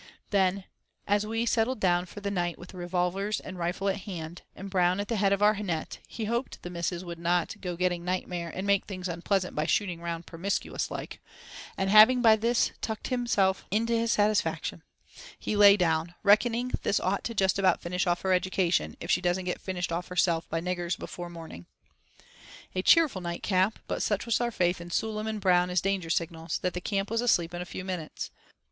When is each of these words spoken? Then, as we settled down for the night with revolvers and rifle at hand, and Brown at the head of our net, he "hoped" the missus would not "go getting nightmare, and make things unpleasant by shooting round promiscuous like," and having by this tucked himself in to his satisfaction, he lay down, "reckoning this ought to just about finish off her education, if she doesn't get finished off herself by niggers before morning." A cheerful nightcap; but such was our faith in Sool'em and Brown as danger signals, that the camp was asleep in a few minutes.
Then, 0.31 0.63
as 1.05 1.27
we 1.27 1.45
settled 1.45 1.79
down 1.79 2.07
for 2.07 2.21
the 2.21 2.31
night 2.31 2.57
with 2.57 2.73
revolvers 2.73 3.39
and 3.39 3.59
rifle 3.59 3.87
at 3.87 3.97
hand, 3.97 4.41
and 4.55 4.67
Brown 4.67 4.99
at 4.99 5.09
the 5.09 5.15
head 5.17 5.31
of 5.31 5.43
our 5.43 5.53
net, 5.57 5.99
he 6.07 6.25
"hoped" 6.25 6.63
the 6.63 6.71
missus 6.71 7.05
would 7.05 7.19
not 7.19 7.61
"go 7.61 7.75
getting 7.75 8.03
nightmare, 8.03 8.49
and 8.49 8.65
make 8.65 8.85
things 8.87 9.07
unpleasant 9.07 9.55
by 9.55 9.67
shooting 9.67 10.01
round 10.01 10.25
promiscuous 10.25 10.89
like," 10.89 11.19
and 11.77 11.91
having 11.91 12.19
by 12.19 12.35
this 12.35 12.71
tucked 12.81 13.09
himself 13.09 13.63
in 13.69 13.85
to 13.85 13.95
his 13.95 14.11
satisfaction, 14.11 14.81
he 15.37 15.55
lay 15.55 15.77
down, 15.77 16.15
"reckoning 16.23 16.71
this 16.81 16.99
ought 16.99 17.23
to 17.23 17.35
just 17.35 17.59
about 17.59 17.79
finish 17.79 18.07
off 18.07 18.21
her 18.21 18.33
education, 18.33 18.97
if 18.99 19.11
she 19.11 19.21
doesn't 19.21 19.45
get 19.45 19.61
finished 19.61 19.91
off 19.91 20.07
herself 20.07 20.49
by 20.49 20.59
niggers 20.59 20.97
before 20.97 21.29
morning." 21.29 21.67
A 22.73 22.81
cheerful 22.81 23.21
nightcap; 23.21 23.77
but 23.85 24.01
such 24.01 24.25
was 24.25 24.41
our 24.41 24.49
faith 24.49 24.81
in 24.81 24.89
Sool'em 24.89 25.27
and 25.27 25.39
Brown 25.39 25.69
as 25.69 25.79
danger 25.79 26.09
signals, 26.09 26.57
that 26.63 26.73
the 26.73 26.81
camp 26.81 27.11
was 27.11 27.21
asleep 27.21 27.53
in 27.53 27.61
a 27.61 27.65
few 27.69 27.85
minutes. 27.85 28.31